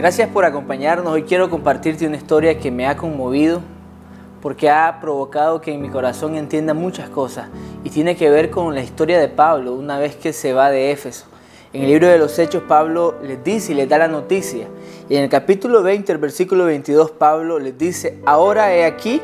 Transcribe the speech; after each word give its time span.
Gracias 0.00 0.30
por 0.30 0.46
acompañarnos. 0.46 1.12
Hoy 1.12 1.24
quiero 1.24 1.50
compartirte 1.50 2.06
una 2.06 2.16
historia 2.16 2.58
que 2.58 2.70
me 2.70 2.86
ha 2.86 2.96
conmovido 2.96 3.60
porque 4.40 4.70
ha 4.70 4.98
provocado 4.98 5.60
que 5.60 5.74
en 5.74 5.82
mi 5.82 5.90
corazón 5.90 6.36
entienda 6.36 6.72
muchas 6.72 7.10
cosas 7.10 7.48
y 7.84 7.90
tiene 7.90 8.16
que 8.16 8.30
ver 8.30 8.48
con 8.48 8.74
la 8.74 8.80
historia 8.80 9.20
de 9.20 9.28
Pablo 9.28 9.74
una 9.74 9.98
vez 9.98 10.16
que 10.16 10.32
se 10.32 10.54
va 10.54 10.70
de 10.70 10.90
Éfeso. 10.90 11.26
En 11.74 11.82
el 11.82 11.88
libro 11.88 12.08
de 12.08 12.16
los 12.16 12.38
Hechos 12.38 12.62
Pablo 12.62 13.16
les 13.22 13.44
dice 13.44 13.72
y 13.72 13.74
les 13.74 13.90
da 13.90 13.98
la 13.98 14.08
noticia. 14.08 14.68
Y 15.10 15.16
en 15.16 15.24
el 15.24 15.28
capítulo 15.28 15.82
20, 15.82 16.12
el 16.12 16.18
versículo 16.18 16.64
22, 16.64 17.10
Pablo 17.10 17.58
les 17.58 17.76
dice, 17.76 18.20
ahora 18.24 18.74
he 18.74 18.86
aquí, 18.86 19.20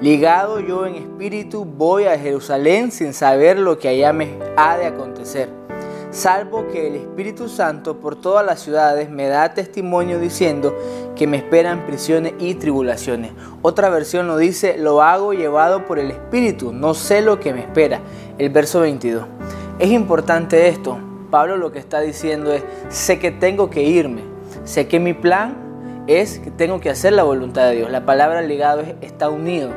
ligado 0.00 0.58
yo 0.58 0.84
en 0.84 0.96
espíritu, 0.96 1.64
voy 1.64 2.06
a 2.06 2.18
Jerusalén 2.18 2.90
sin 2.90 3.14
saber 3.14 3.56
lo 3.56 3.78
que 3.78 3.86
allá 3.86 4.12
me 4.12 4.36
ha 4.56 4.76
de 4.76 4.86
acontecer 4.86 5.48
salvo 6.10 6.68
que 6.68 6.88
el 6.88 6.94
Espíritu 6.96 7.48
Santo 7.48 8.00
por 8.00 8.16
todas 8.16 8.44
las 8.44 8.60
ciudades 8.60 9.10
me 9.10 9.28
da 9.28 9.54
testimonio 9.54 10.18
diciendo 10.18 10.76
que 11.14 11.26
me 11.26 11.36
esperan 11.36 11.86
prisiones 11.86 12.34
y 12.38 12.54
tribulaciones. 12.54 13.32
Otra 13.62 13.90
versión 13.90 14.26
lo 14.26 14.36
dice, 14.36 14.78
lo 14.78 15.02
hago 15.02 15.32
llevado 15.32 15.84
por 15.86 15.98
el 15.98 16.10
Espíritu, 16.10 16.72
no 16.72 16.94
sé 16.94 17.20
lo 17.20 17.40
que 17.40 17.52
me 17.52 17.60
espera. 17.60 18.00
El 18.38 18.50
verso 18.50 18.80
22. 18.80 19.24
Es 19.78 19.90
importante 19.90 20.68
esto. 20.68 20.98
Pablo 21.30 21.56
lo 21.56 21.72
que 21.72 21.78
está 21.78 22.00
diciendo 22.00 22.52
es, 22.52 22.62
sé 22.88 23.18
que 23.18 23.30
tengo 23.30 23.68
que 23.68 23.82
irme, 23.82 24.22
sé 24.64 24.88
que 24.88 24.98
mi 24.98 25.12
plan 25.12 26.04
es 26.06 26.38
que 26.38 26.50
tengo 26.50 26.80
que 26.80 26.88
hacer 26.88 27.12
la 27.12 27.22
voluntad 27.22 27.68
de 27.68 27.76
Dios. 27.76 27.90
La 27.90 28.06
palabra 28.06 28.40
ligado 28.40 28.82
está 29.02 29.28
unido, 29.28 29.70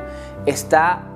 está 0.45 1.10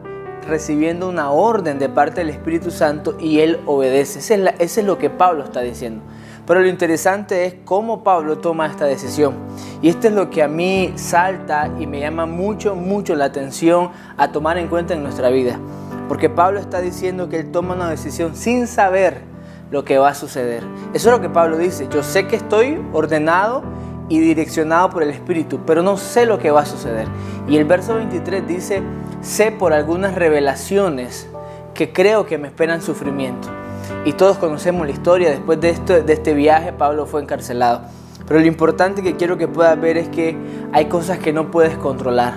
recibiendo 0.48 1.10
una 1.10 1.32
orden 1.32 1.80
de 1.80 1.90
parte 1.90 2.22
del 2.22 2.30
Espíritu 2.30 2.72
Santo 2.72 3.16
y 3.20 3.40
él 3.40 3.60
obedece. 3.66 4.20
Ese 4.20 4.60
es, 4.60 4.86
lo 4.86 4.98
que 4.98 5.10
Pablo 5.10 5.44
está 5.44 5.62
diciendo. 5.62 6.02
Pero 6.46 6.62
lo 6.62 6.68
interesante 6.68 7.46
es 7.46 7.56
cómo 7.66 8.04
Pablo 8.04 8.38
toma 8.38 8.68
esta 8.68 8.86
decisión. 8.86 9.34
Y 9.82 9.90
esto 9.90 10.08
es 10.08 10.14
lo 10.14 10.30
que 10.30 10.44
a 10.44 10.48
mí 10.48 10.94
salta 10.96 11.72
y 11.80 11.88
me 11.88 12.00
llama 12.00 12.26
mucho, 12.26 12.76
mucho 12.76 13.16
la 13.16 13.26
atención 13.26 13.90
a 14.18 14.32
tomar 14.32 14.58
en 14.58 14.68
cuenta 14.68 14.94
en 14.94 15.02
nuestra 15.02 15.30
vida. 15.30 15.60
Porque 16.08 16.30
Pablo 16.30 16.60
está 16.60 16.82
diciendo 16.82 17.30
que 17.30 17.40
él 17.40 17.52
toma 17.52 17.74
una 17.74 17.90
decisión 17.90 18.36
sin 18.36 18.68
saber 18.68 19.22
lo 19.72 19.84
que 19.84 19.98
va 19.98 20.10
a 20.10 20.16
suceder. 20.16 20.64
Eso 20.94 21.10
es 21.10 21.16
lo 21.16 21.22
que 21.22 21.30
Pablo 21.30 21.58
dice. 21.58 21.88
Yo 21.90 22.04
sé 22.04 22.28
que 22.28 22.36
estoy 22.36 22.80
ordenado 22.94 23.64
y 24.08 24.20
direccionado 24.20 24.90
por 24.90 25.04
el 25.04 25.10
Espíritu, 25.10 25.60
pero 25.66 25.82
no 25.82 25.98
sé 25.98 26.26
lo 26.26 26.38
que 26.38 26.52
va 26.52 26.62
a 26.62 26.66
suceder. 26.66 27.08
Y 27.48 27.58
el 27.58 27.66
verso 27.66 27.96
23 27.96 28.48
dice, 28.48 28.82
sé 29.22 29.52
por 29.52 29.74
algunas 29.74 30.16
revelaciones 30.16 31.28
que 31.74 31.92
creo 31.92 32.26
que 32.26 32.38
me 32.38 32.48
esperan 32.48 32.82
sufrimiento. 32.82 33.48
Y 34.06 34.14
todos 34.14 34.38
conocemos 34.38 34.86
la 34.86 34.94
historia, 34.94 35.30
después 35.30 35.60
de, 35.60 35.70
este 35.70 36.34
viaje 36.34 36.74
Pablo 36.74 37.06
fue 37.06 37.22
encarcelado. 37.22 37.82
Pero 38.28 38.40
lo 38.40 38.46
importante 38.46 39.04
que 39.04 39.16
quiero 39.16 39.38
que 39.38 39.48
puedas 39.48 39.80
ver 39.80 39.98
es 39.98 40.10
que 40.10 40.36
hay 40.72 40.86
cosas 40.86 41.20
que 41.20 41.34
no 41.34 41.52
puedes 41.52 41.78
controlar. 41.78 42.36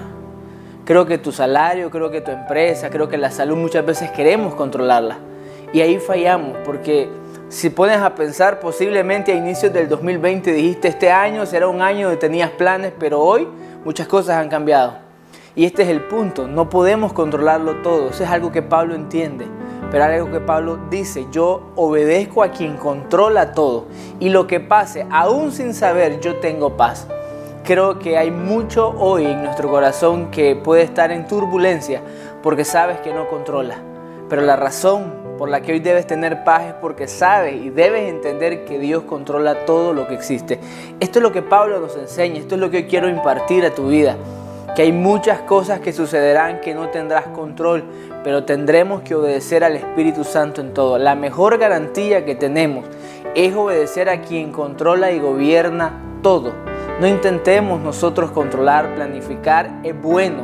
Creo 0.85 1.07
que 1.07 1.19
tu 1.19 1.33
salario, 1.33 1.91
creo 1.91 2.11
que 2.11 2.21
tu 2.21 2.31
empresa, 2.31 2.91
creo 2.91 3.09
que 3.09 3.19
la 3.19 3.31
salud 3.31 3.57
muchas 3.57 3.85
veces 3.85 4.11
queremos 4.11 4.55
controlarla. 4.55 5.19
Y 5.73 5.81
ahí 5.81 5.99
fallamos 5.99 6.57
porque 6.65 7.11
si 7.49 7.71
pones 7.71 7.97
a 7.97 8.15
pensar, 8.15 8.61
posiblemente 8.61 9.33
a 9.33 9.35
inicios 9.35 9.73
del 9.73 9.89
2020 9.89 10.53
dijiste 10.53 10.89
este 10.89 11.11
año 11.11 11.47
será 11.47 11.67
un 11.67 11.81
año 11.81 12.09
donde 12.09 12.21
tenías 12.21 12.51
planes, 12.51 12.93
pero 12.99 13.23
hoy 13.23 13.49
muchas 13.87 14.07
cosas 14.07 14.37
han 14.37 14.51
cambiado. 14.51 14.99
Y 15.57 15.65
este 15.65 15.83
es 15.83 15.89
el 15.89 16.03
punto, 16.03 16.47
no 16.47 16.69
podemos 16.69 17.15
controlarlo 17.15 17.77
todo, 17.77 18.11
eso 18.11 18.23
es 18.23 18.29
algo 18.29 18.53
que 18.53 18.61
Pablo 18.61 18.95
entiende, 18.95 19.47
pero 19.91 20.05
algo 20.05 20.31
que 20.31 20.41
Pablo 20.41 20.79
dice, 20.91 21.27
yo 21.33 21.73
obedezco 21.75 22.43
a 22.43 22.51
quien 22.51 22.77
controla 22.77 23.53
todo 23.53 23.87
y 24.21 24.29
lo 24.29 24.47
que 24.47 24.61
pase, 24.61 25.07
aún 25.11 25.51
sin 25.51 25.73
saber, 25.73 26.21
yo 26.21 26.37
tengo 26.37 26.77
paz. 26.77 27.09
Creo 27.65 27.99
que 27.99 28.19
hay 28.19 28.31
mucho 28.31 28.91
hoy 28.91 29.25
en 29.25 29.43
nuestro 29.43 29.71
corazón 29.71 30.31
que 30.31 30.55
puede 30.55 30.83
estar 30.83 31.11
en 31.11 31.27
turbulencia 31.27 32.03
porque 32.43 32.67
sabes 32.67 32.99
que 33.01 33.15
no 33.15 33.27
controla, 33.27 33.79
pero 34.29 34.43
la 34.43 34.57
razón 34.57 35.28
por 35.39 35.49
la 35.49 35.63
que 35.63 35.73
hoy 35.73 35.79
debes 35.79 36.07
tener 36.07 36.43
paz 36.43 36.65
es 36.65 36.75
porque 36.75 37.07
sabes 37.07 37.55
y 37.55 37.71
debes 37.71 38.11
entender 38.11 38.65
que 38.65 38.79
Dios 38.79 39.05
controla 39.05 39.65
todo 39.65 39.95
lo 39.95 40.09
que 40.09 40.15
existe. 40.15 40.59
Esto 40.99 41.21
es 41.21 41.23
lo 41.23 41.33
que 41.33 41.43
Pablo 41.43 41.81
nos 41.81 41.97
enseña, 41.97 42.41
esto 42.41 42.57
es 42.57 42.61
lo 42.61 42.71
que 42.71 42.87
quiero 42.87 43.09
impartir 43.09 43.65
a 43.65 43.71
tu 43.71 43.89
vida. 43.89 44.17
Que 44.75 44.83
hay 44.83 44.93
muchas 44.93 45.41
cosas 45.43 45.81
que 45.81 45.93
sucederán 45.93 46.61
que 46.61 46.75
no 46.75 46.89
tendrás 46.89 47.29
control, 47.29 47.85
pero 48.25 48.45
tendremos 48.45 49.03
que 49.03 49.15
obedecer 49.15 49.63
al 49.63 49.77
Espíritu 49.77 50.25
Santo 50.25 50.61
en 50.61 50.75
todo. 50.75 50.99
La 50.99 51.15
mejor 51.15 51.57
garantía 51.57 52.25
que 52.25 52.35
tenemos 52.35 52.85
es 53.35 53.55
obedecer 53.55 54.09
a 54.09 54.21
quien 54.23 54.51
controla 54.53 55.13
y 55.13 55.21
gobierna 55.21 56.03
todo. 56.23 56.53
No 57.01 57.07
intentemos 57.07 57.81
nosotros 57.81 58.33
controlar, 58.33 58.95
planificar, 58.97 59.81
es 59.85 60.01
bueno, 60.01 60.43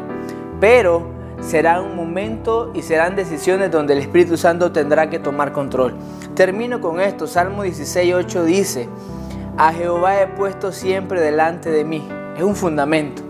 pero 0.61 1.14
será 1.47 1.83
un 1.83 1.95
momento 1.95 2.71
y 2.75 2.83
serán 2.83 3.17
decisiones 3.17 3.71
donde 3.71 3.93
el 3.93 4.01
Espíritu 4.01 4.37
Santo 4.37 4.73
tendrá 4.73 5.11
que 5.11 5.19
tomar 5.19 5.53
control. 5.53 5.95
Termino 6.35 6.81
con 6.81 7.01
esto. 7.01 7.27
Salmo 7.27 7.65
16.8 7.65 8.45
dice, 8.45 8.89
a 9.57 9.73
Jehová 9.73 10.23
he 10.23 10.27
puesto 10.27 10.73
siempre 10.73 11.21
delante 11.21 11.71
de 11.71 11.85
mí. 11.85 12.07
Es 12.37 12.43
un 12.43 12.57
fundamento. 12.57 13.23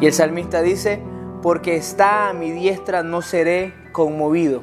Y 0.00 0.06
el 0.06 0.12
salmista 0.12 0.60
dice, 0.60 1.00
porque 1.40 1.76
está 1.76 2.28
a 2.28 2.32
mi 2.32 2.50
diestra 2.50 3.04
no 3.04 3.22
seré 3.22 3.72
conmovido. 3.92 4.62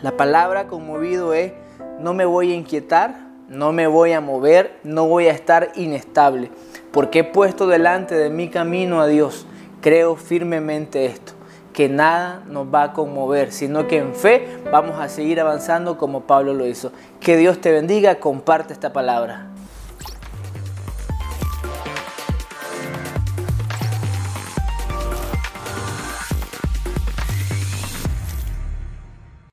La 0.00 0.16
palabra 0.16 0.68
conmovido 0.68 1.34
es, 1.34 1.52
no 1.98 2.14
me 2.14 2.24
voy 2.24 2.52
a 2.52 2.54
inquietar, 2.54 3.16
no 3.48 3.72
me 3.72 3.88
voy 3.88 4.12
a 4.12 4.20
mover, 4.20 4.78
no 4.84 5.06
voy 5.06 5.26
a 5.26 5.32
estar 5.32 5.72
inestable, 5.74 6.50
porque 6.92 7.20
he 7.20 7.24
puesto 7.24 7.66
delante 7.66 8.14
de 8.14 8.30
mi 8.30 8.48
camino 8.48 9.00
a 9.00 9.06
Dios. 9.06 9.46
Creo 9.80 10.16
firmemente 10.16 11.06
esto 11.06 11.34
que 11.74 11.90
nada 11.90 12.42
nos 12.48 12.72
va 12.72 12.84
a 12.84 12.92
conmover, 12.94 13.52
sino 13.52 13.86
que 13.86 13.98
en 13.98 14.14
fe 14.14 14.46
vamos 14.72 14.98
a 14.98 15.08
seguir 15.08 15.40
avanzando 15.40 15.98
como 15.98 16.22
Pablo 16.22 16.54
lo 16.54 16.66
hizo. 16.66 16.92
Que 17.20 17.36
Dios 17.36 17.60
te 17.60 17.72
bendiga, 17.72 18.20
comparte 18.20 18.72
esta 18.72 18.92
palabra. 18.94 19.48